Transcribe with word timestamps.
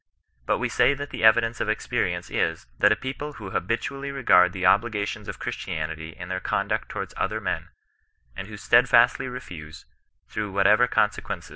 But 0.47 0.57
we 0.57 0.67
say 0.67 0.95
that 0.95 1.11
the 1.11 1.23
evidence 1.23 1.61
of 1.61 1.69
experience 1.69 2.31
is, 2.31 2.65
that 2.79 2.91
n 2.91 2.97
people 2.97 3.33
who 3.33 3.51
habitually 3.51 4.09
regard 4.11 4.51
the 4.51 4.65
obligations 4.65 5.27
of 5.27 5.39
Chiistianity 5.39 6.13
in 6.17 6.27
their 6.27 6.39
conduct 6.39 6.89
towards 6.89 7.13
other 7.17 7.39
men, 7.39 7.69
and 8.35 8.47
who 8.47 8.55
itcsdfastly 8.55 9.31
refuse, 9.31 9.85
through 10.27 10.53
whatever 10.53 10.87
consequence! 10.87 11.49